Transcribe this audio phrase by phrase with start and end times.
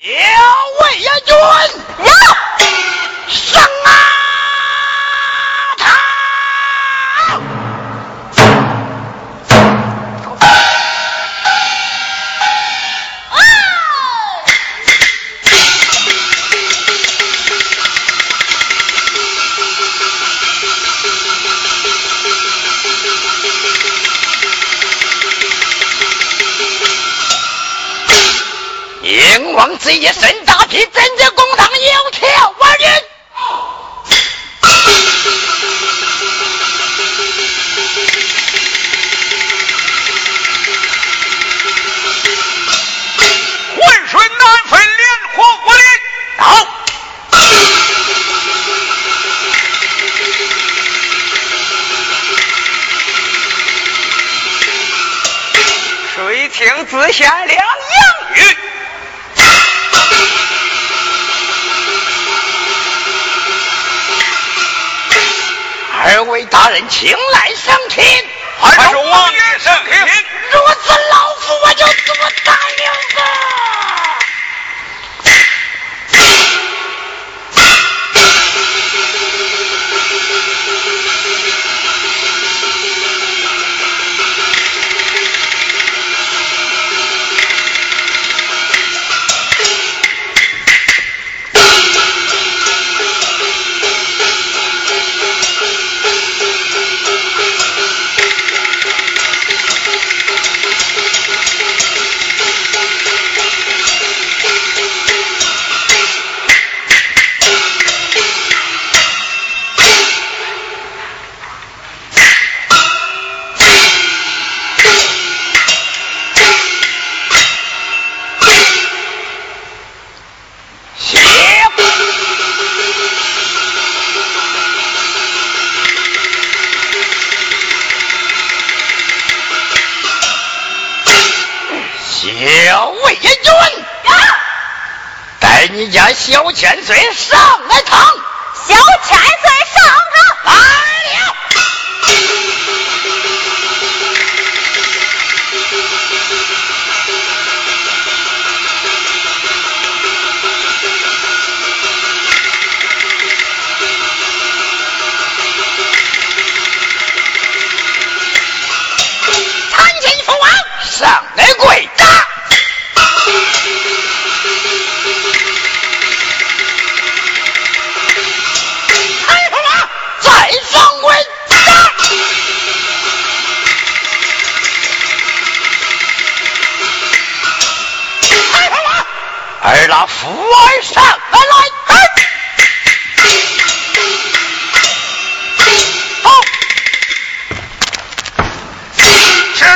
[0.00, 1.87] 有魏延军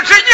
[0.04, 0.31] 这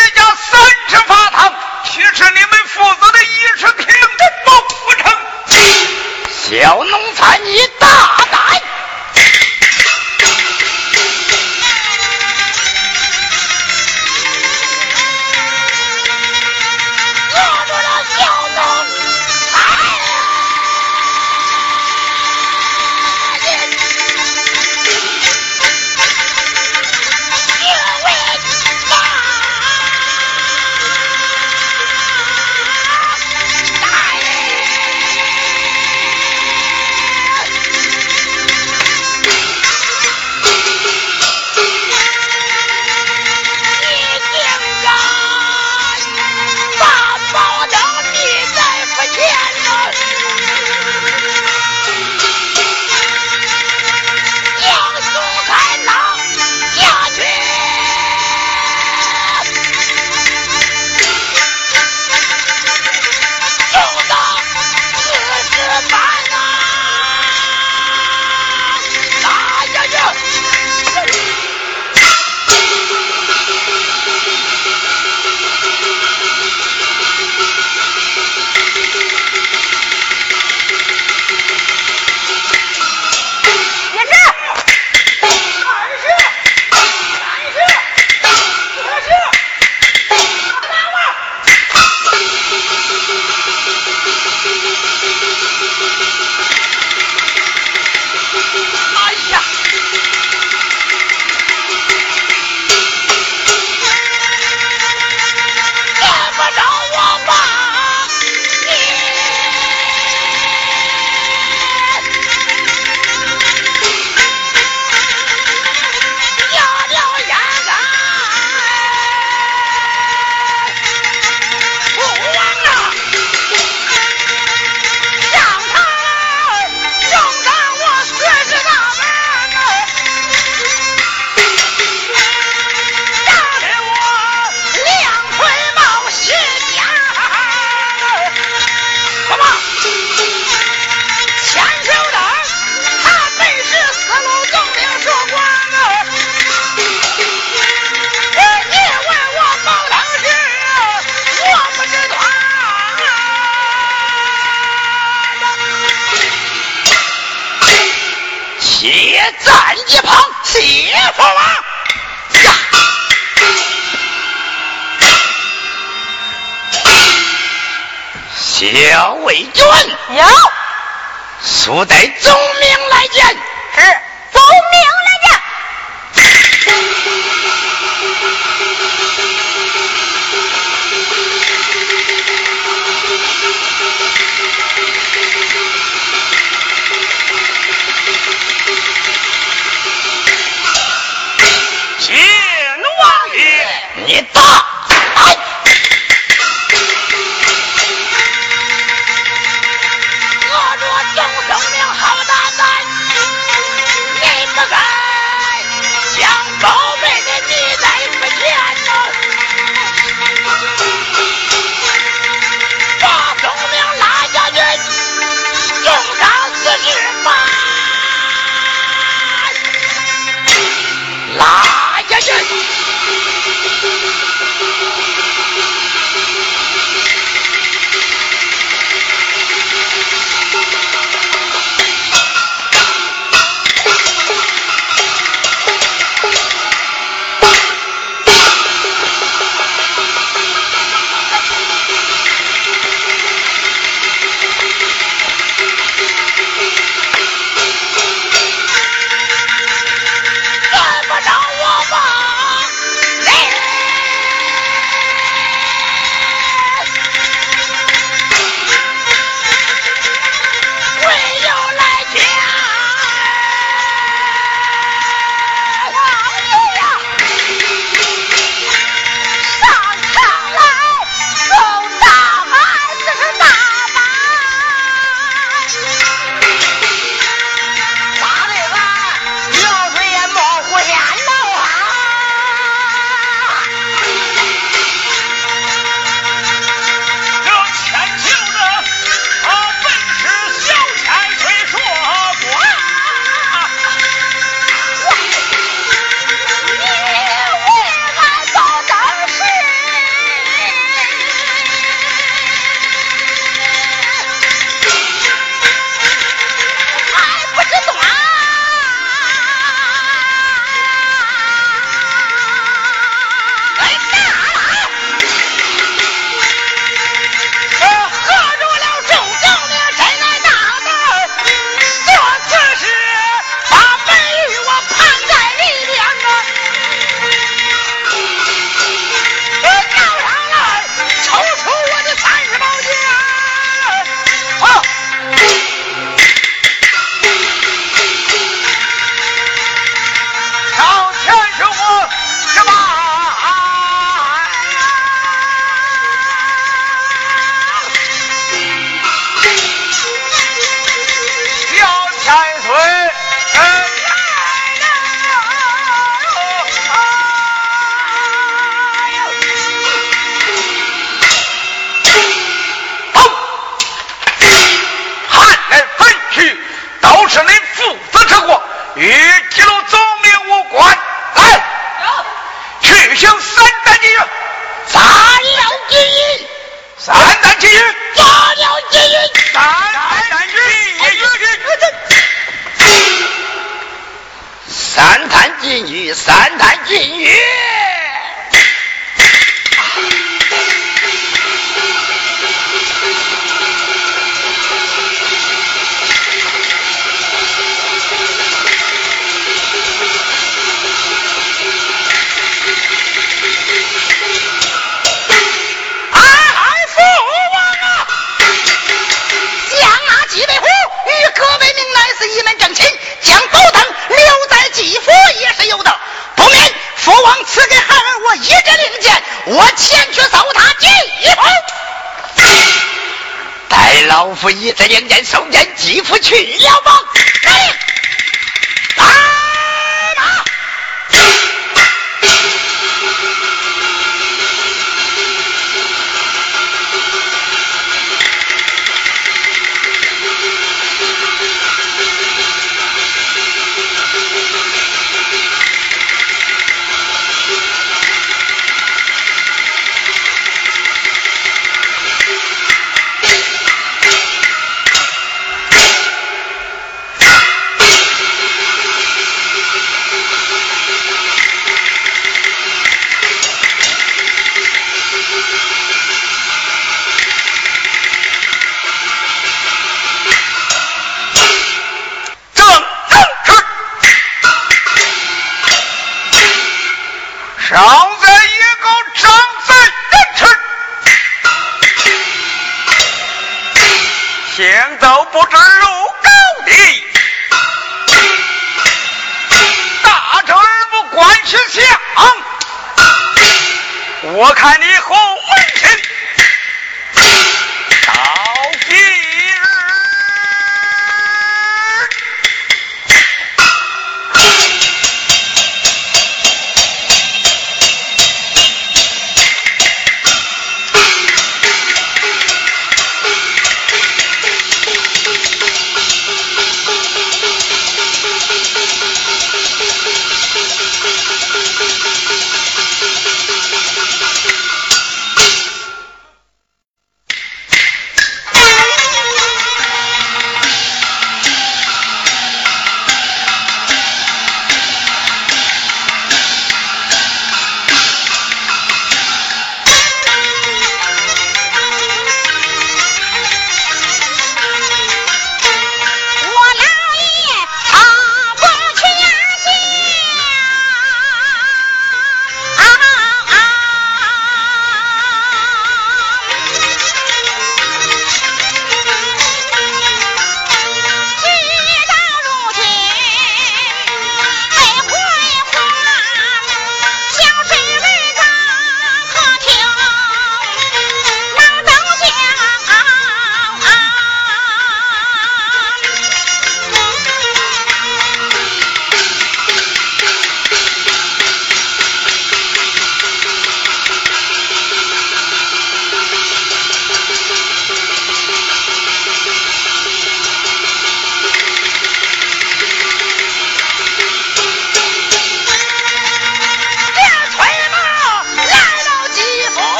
[424.40, 426.92] 夫一这两年收烟几乎去了吗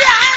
[0.00, 0.29] 家。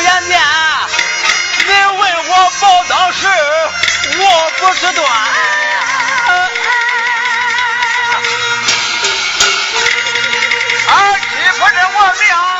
[0.00, 0.40] 眼念，
[1.66, 3.28] 你问我报刀时，
[4.18, 5.06] 我不是端。
[10.88, 11.26] 二妻
[11.58, 12.59] 不是我娘。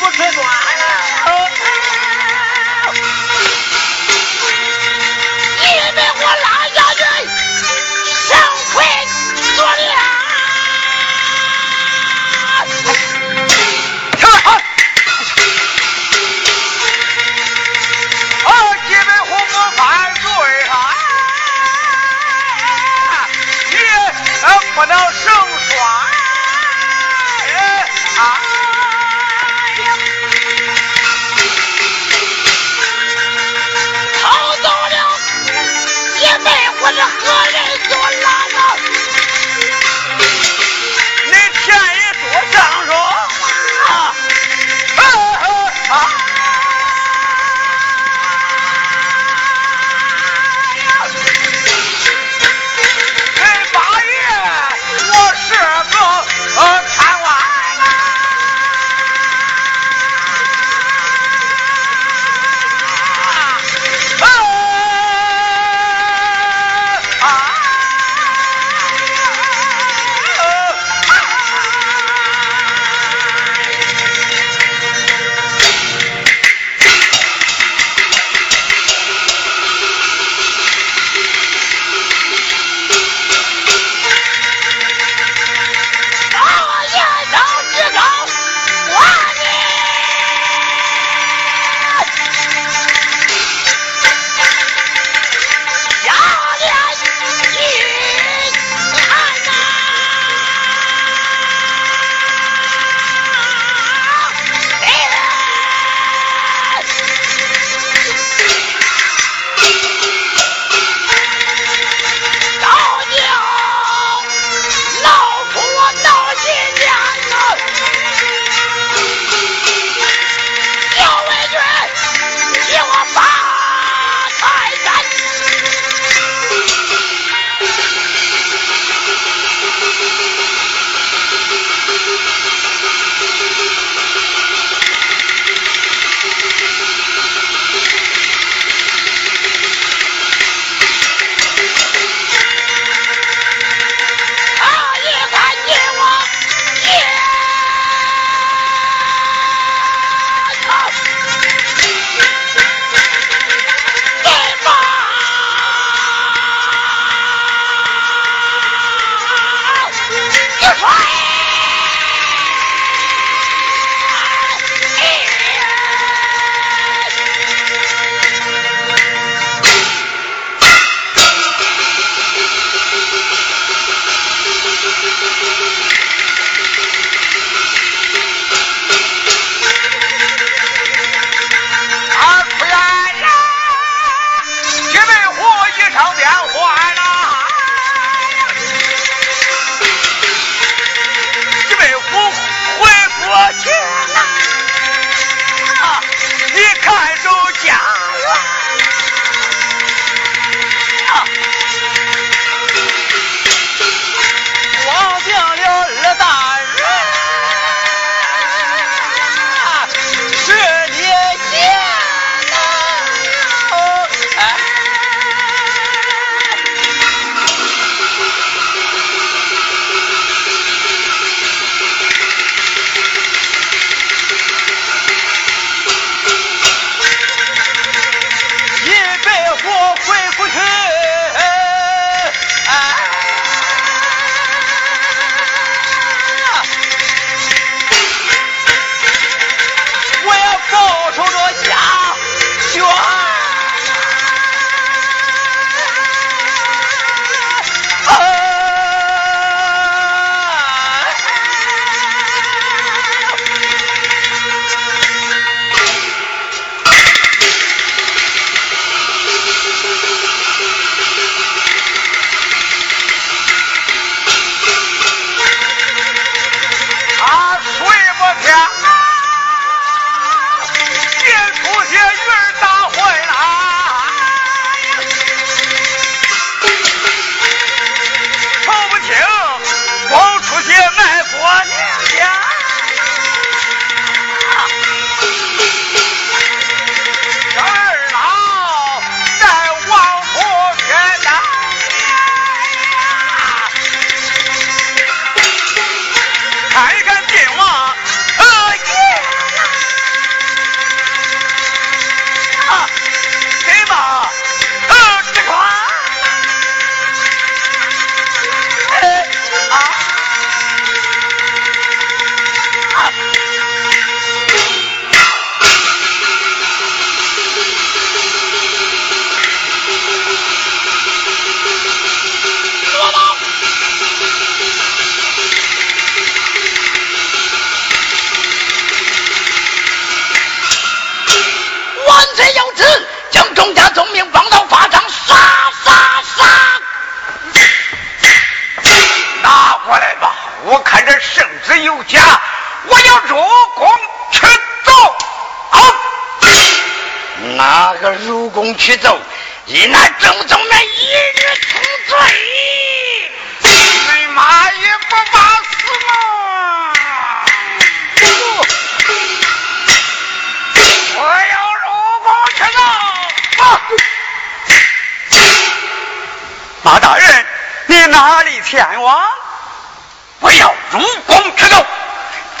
[0.00, 0.73] 不吃短。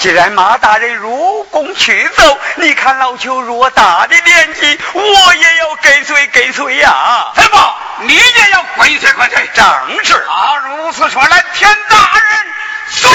[0.04, 7.32] 既然马大人入宫去奏，你看老邱偌大的年纪，我也要跟随跟随呀。
[7.34, 9.50] 怎么，你也要跟随跟随？
[9.54, 9.64] 正
[10.04, 10.12] 是。
[10.12, 12.52] 啊，如此说来，田大人，
[12.90, 13.10] 随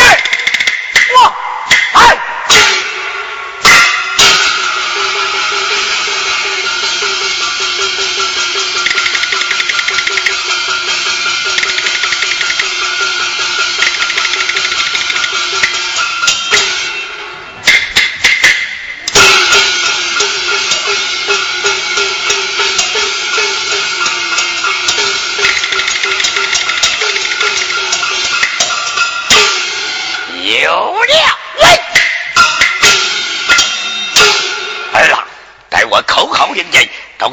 [1.13, 1.36] 我。
[1.93, 2.17] 哎。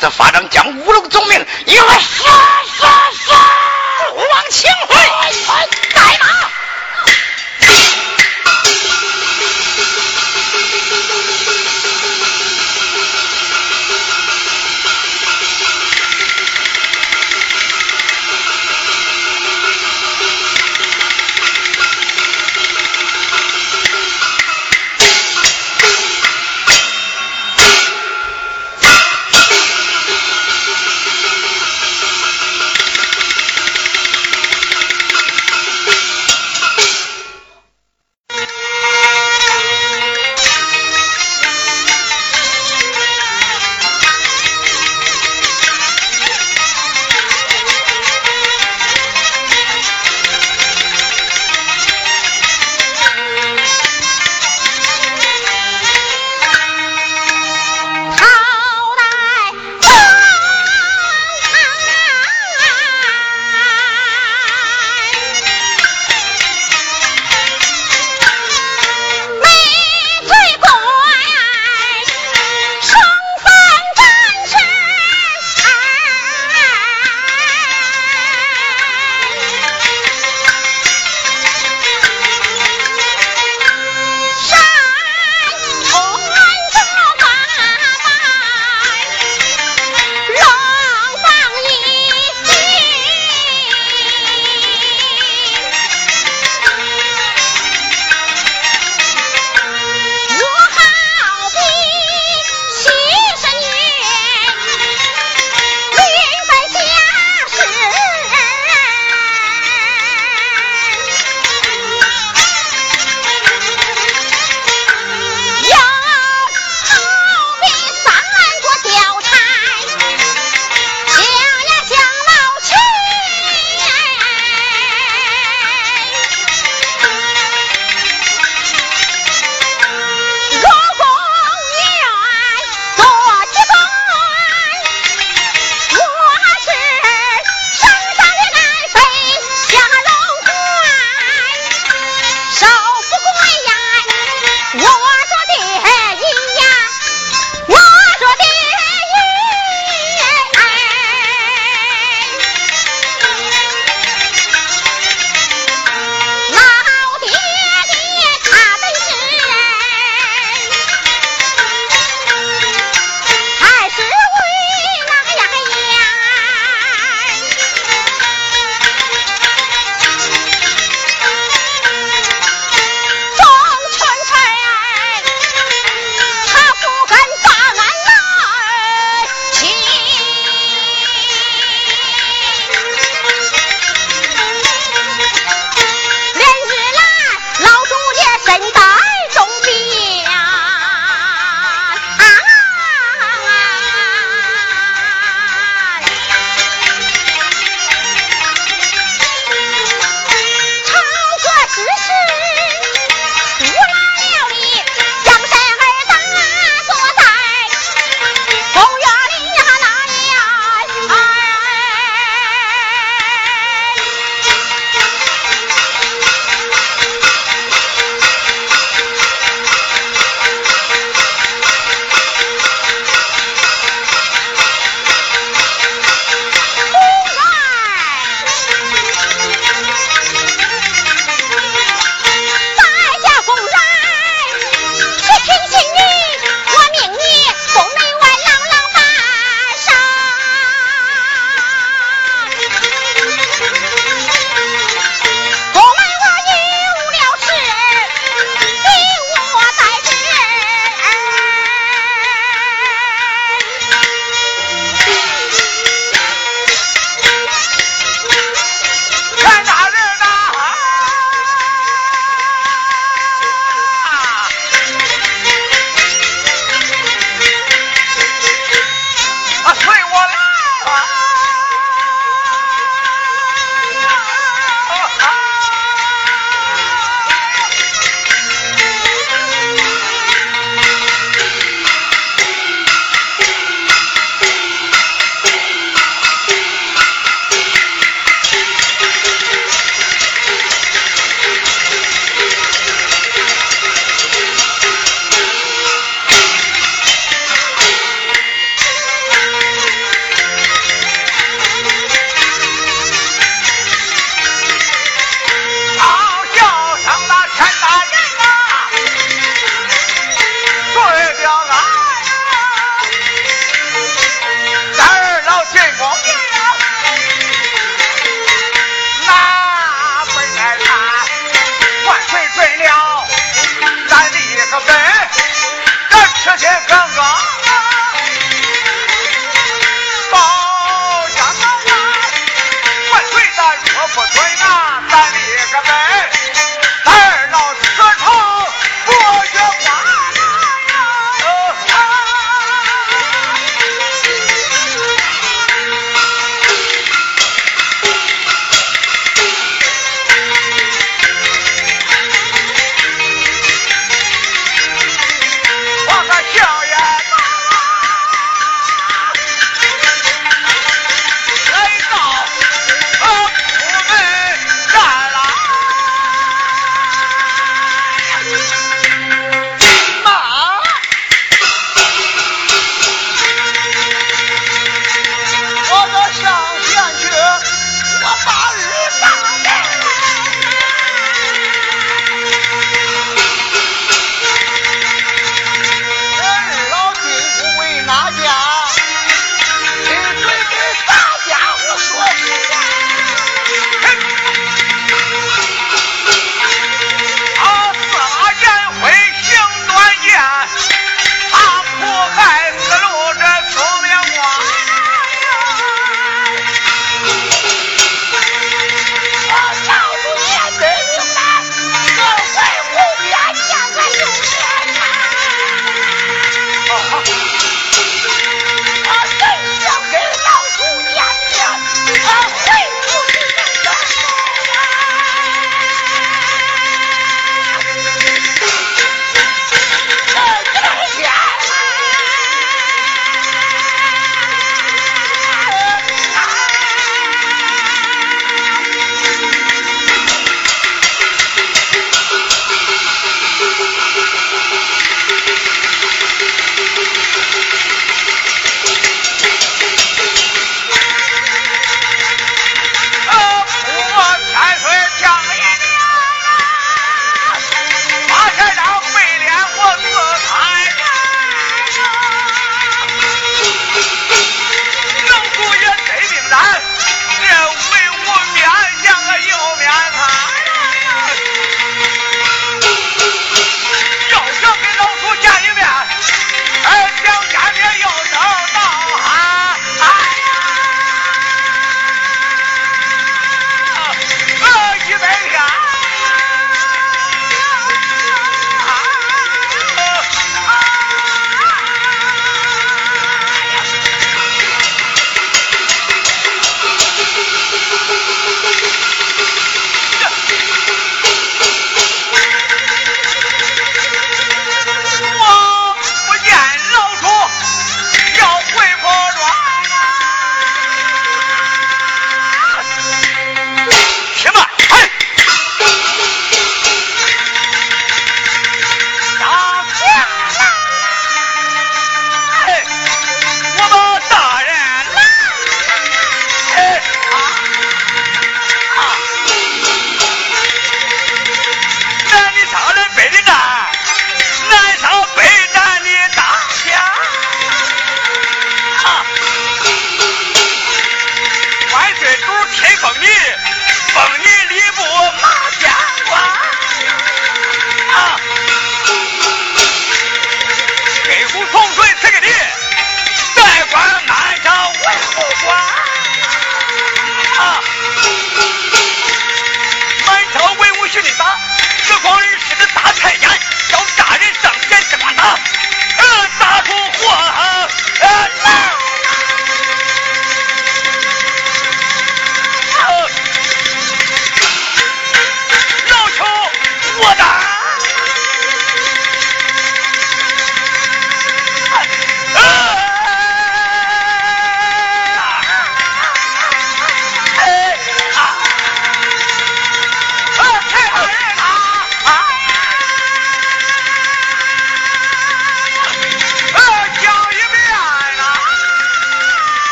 [0.00, 0.59] 到此法场将